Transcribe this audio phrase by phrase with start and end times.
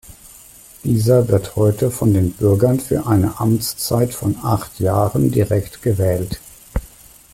[0.83, 6.41] Dieser wird heute von den Bürgern für eine Amtszeit von acht Jahren direkt gewählt.